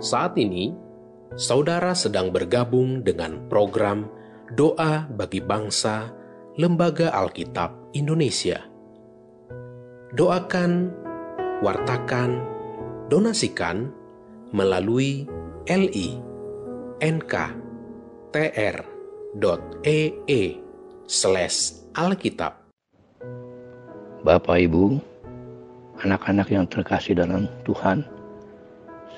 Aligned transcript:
Saat 0.00 0.40
ini, 0.40 0.72
saudara 1.36 1.92
sedang 1.92 2.32
bergabung 2.32 3.04
dengan 3.04 3.36
program 3.52 4.08
Doa 4.56 5.04
bagi 5.12 5.44
Bangsa 5.44 6.08
Lembaga 6.56 7.12
Alkitab 7.12 7.92
Indonesia. 7.92 8.64
Doakan, 10.16 10.88
wartakan, 11.60 12.40
donasikan 13.12 13.92
melalui 14.56 15.28
li 15.68 16.16
nk.tr.ee 17.04 17.52
slash 21.04 21.58
alkitab. 21.92 22.56
Bapak 24.24 24.64
Ibu, 24.64 24.96
anak-anak 26.00 26.48
yang 26.48 26.64
terkasih 26.72 27.20
dalam 27.20 27.52
Tuhan, 27.68 28.19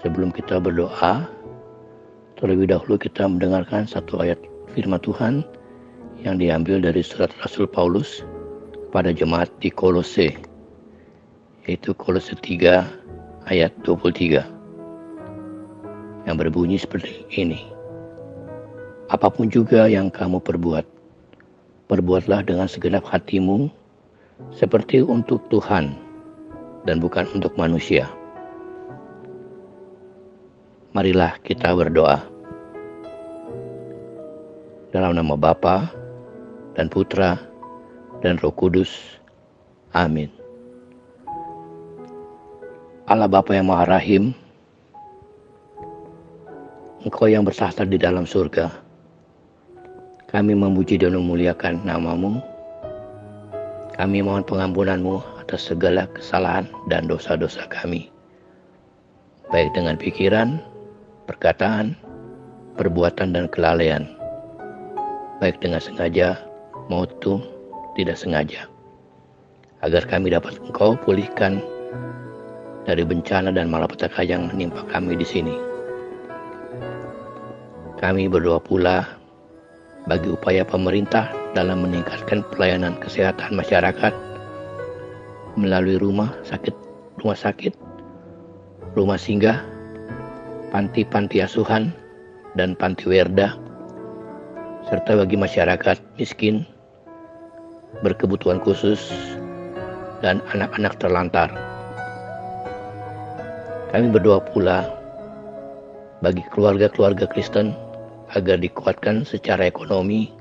sebelum 0.00 0.32
kita 0.32 0.56
berdoa, 0.56 1.28
terlebih 2.40 2.72
dahulu 2.72 2.96
kita 2.96 3.28
mendengarkan 3.28 3.84
satu 3.84 4.24
ayat 4.24 4.40
firman 4.72 5.02
Tuhan 5.04 5.44
yang 6.24 6.40
diambil 6.40 6.80
dari 6.80 7.04
surat 7.04 7.28
Rasul 7.44 7.68
Paulus 7.68 8.24
pada 8.94 9.12
jemaat 9.12 9.52
di 9.60 9.68
Kolose, 9.68 10.32
yaitu 11.68 11.92
Kolose 11.92 12.32
3 12.32 12.88
ayat 13.52 13.72
23 13.84 14.40
yang 16.24 16.36
berbunyi 16.38 16.78
seperti 16.78 17.26
ini. 17.34 17.66
Apa 19.10 19.28
pun 19.28 19.52
juga 19.52 19.90
yang 19.90 20.08
kamu 20.08 20.40
perbuat, 20.40 20.86
perbuatlah 21.90 22.46
dengan 22.48 22.64
segenap 22.70 23.04
hatimu 23.04 23.68
seperti 24.54 25.04
untuk 25.04 25.44
Tuhan 25.52 25.92
dan 26.88 26.98
bukan 27.02 27.28
untuk 27.36 27.52
manusia. 27.60 28.08
Marilah 30.92 31.40
kita 31.40 31.72
berdoa. 31.72 32.20
Dalam 34.92 35.16
nama 35.16 35.40
Bapa 35.40 35.88
dan 36.76 36.92
Putra 36.92 37.40
dan 38.20 38.36
Roh 38.36 38.52
Kudus. 38.52 38.92
Amin. 39.96 40.28
Allah 43.08 43.24
Bapa 43.24 43.56
yang 43.56 43.72
Maha 43.72 43.88
Rahim, 43.88 44.36
Engkau 47.08 47.24
yang 47.24 47.48
bersahta 47.48 47.88
di 47.88 47.96
dalam 47.96 48.28
surga. 48.28 48.68
Kami 50.28 50.52
memuji 50.52 51.00
dan 51.00 51.16
memuliakan 51.16 51.88
namamu. 51.88 52.36
Kami 53.96 54.20
mohon 54.20 54.44
pengampunanmu 54.44 55.24
atas 55.40 55.72
segala 55.72 56.04
kesalahan 56.12 56.68
dan 56.92 57.08
dosa-dosa 57.08 57.64
kami. 57.72 58.12
Baik 59.48 59.72
dengan 59.72 59.96
pikiran, 59.96 60.60
perkataan, 61.32 61.96
perbuatan, 62.76 63.32
dan 63.32 63.48
kelalaian. 63.48 64.04
Baik 65.40 65.58
dengan 65.64 65.80
sengaja 65.80 66.36
maupun 66.92 67.40
tidak 67.96 68.20
sengaja. 68.20 68.68
Agar 69.82 70.04
kami 70.06 70.30
dapat 70.30 70.60
engkau 70.62 70.94
pulihkan 71.00 71.64
dari 72.86 73.02
bencana 73.02 73.50
dan 73.50 73.72
malapetaka 73.72 74.22
yang 74.22 74.52
menimpa 74.52 74.84
kami 74.92 75.16
di 75.18 75.26
sini. 75.26 75.56
Kami 77.98 78.28
berdoa 78.28 78.58
pula 78.62 79.06
bagi 80.10 80.30
upaya 80.30 80.66
pemerintah 80.66 81.30
dalam 81.54 81.86
meningkatkan 81.86 82.42
pelayanan 82.50 82.98
kesehatan 82.98 83.54
masyarakat 83.54 84.10
melalui 85.54 85.98
rumah 85.98 86.34
sakit, 86.42 86.74
rumah 87.22 87.38
sakit, 87.38 87.74
rumah 88.98 89.18
singgah, 89.20 89.62
panti-panti 90.72 91.44
asuhan, 91.44 91.92
dan 92.56 92.72
panti 92.72 93.04
werda, 93.04 93.60
serta 94.88 95.20
bagi 95.20 95.36
masyarakat 95.36 96.00
miskin, 96.16 96.64
berkebutuhan 98.00 98.56
khusus, 98.64 99.12
dan 100.24 100.40
anak-anak 100.56 100.96
terlantar. 100.96 101.52
Kami 103.92 104.08
berdoa 104.08 104.40
pula 104.40 104.88
bagi 106.24 106.40
keluarga-keluarga 106.48 107.28
Kristen 107.28 107.76
agar 108.32 108.56
dikuatkan 108.56 109.28
secara 109.28 109.68
ekonomi 109.68 110.32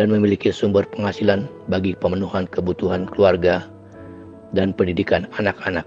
dan 0.00 0.08
memiliki 0.08 0.48
sumber 0.48 0.88
penghasilan 0.88 1.44
bagi 1.68 1.92
pemenuhan 1.92 2.48
kebutuhan 2.48 3.04
keluarga 3.04 3.68
dan 4.56 4.72
pendidikan 4.72 5.28
anak-anak. 5.36 5.84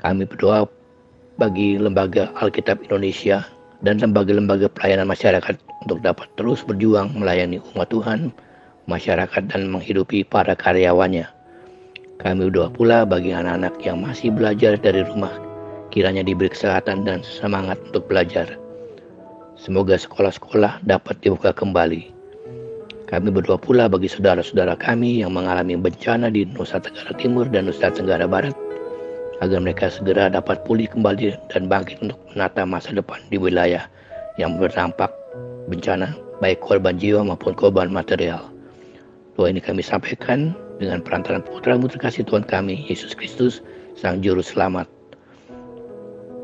Kami 0.00 0.24
berdoa 0.24 0.64
bagi 1.40 1.80
lembaga 1.80 2.28
Alkitab 2.36 2.84
Indonesia 2.84 3.48
dan 3.80 3.96
lembaga-lembaga 4.04 4.68
pelayanan 4.68 5.08
masyarakat 5.08 5.56
untuk 5.88 6.04
dapat 6.04 6.28
terus 6.36 6.60
berjuang 6.60 7.16
melayani 7.16 7.64
umat 7.72 7.88
Tuhan, 7.88 8.28
masyarakat 8.84 9.48
dan 9.48 9.72
menghidupi 9.72 10.28
para 10.28 10.52
karyawannya. 10.52 11.24
Kami 12.20 12.52
berdoa 12.52 12.68
pula 12.68 13.08
bagi 13.08 13.32
anak-anak 13.32 13.80
yang 13.80 14.04
masih 14.04 14.28
belajar 14.28 14.76
dari 14.76 15.00
rumah, 15.08 15.32
kiranya 15.88 16.20
diberi 16.20 16.52
kesehatan 16.52 17.08
dan 17.08 17.24
semangat 17.24 17.80
untuk 17.88 18.04
belajar 18.04 18.60
Semoga 19.60 19.92
sekolah-sekolah 20.00 20.80
dapat 20.88 21.20
dibuka 21.20 21.52
kembali. 21.52 22.08
Kami 23.12 23.28
berdoa 23.28 23.60
pula 23.60 23.92
bagi 23.92 24.08
saudara-saudara 24.08 24.72
kami 24.80 25.20
yang 25.20 25.36
mengalami 25.36 25.76
bencana 25.76 26.32
di 26.32 26.48
Nusa 26.48 26.80
Tenggara 26.80 27.12
Timur 27.20 27.44
dan 27.44 27.68
Nusa 27.68 27.92
Tenggara 27.92 28.24
Barat, 28.24 28.56
agar 29.40 29.58
mereka 29.60 29.88
segera 29.88 30.28
dapat 30.28 30.60
pulih 30.68 30.88
kembali 30.88 31.36
dan 31.52 31.66
bangkit 31.68 32.00
untuk 32.04 32.20
menata 32.32 32.64
masa 32.68 32.92
depan 32.92 33.20
di 33.32 33.40
wilayah 33.40 33.88
yang 34.36 34.60
berdampak 34.60 35.08
bencana, 35.68 36.12
baik 36.44 36.60
korban 36.60 36.96
jiwa 37.00 37.24
maupun 37.24 37.56
korban 37.56 37.88
material. 37.88 38.52
Doa 39.36 39.48
ini 39.48 39.60
kami 39.60 39.80
sampaikan 39.80 40.52
dengan 40.76 41.00
perantaran 41.00 41.44
putra 41.44 41.76
terkasih 41.76 42.24
Tuhan 42.24 42.44
kami, 42.44 42.84
Yesus 42.88 43.16
Kristus, 43.16 43.64
Sang 43.96 44.20
Juru 44.20 44.44
Selamat. 44.44 44.88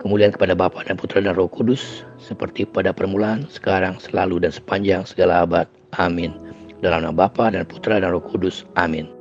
Kemuliaan 0.00 0.36
kepada 0.36 0.54
Bapa 0.54 0.86
dan 0.86 0.94
Putra 0.94 1.18
dan 1.18 1.34
Roh 1.34 1.50
Kudus, 1.50 2.06
seperti 2.20 2.62
pada 2.62 2.94
permulaan, 2.94 3.48
sekarang, 3.50 3.98
selalu, 3.98 4.38
dan 4.38 4.54
sepanjang 4.54 5.02
segala 5.02 5.42
abad. 5.42 5.66
Amin. 5.98 6.30
Dalam 6.78 7.02
nama 7.02 7.26
Bapa 7.26 7.50
dan 7.50 7.66
Putra 7.66 7.98
dan 7.98 8.14
Roh 8.14 8.22
Kudus. 8.22 8.62
Amin. 8.78 9.15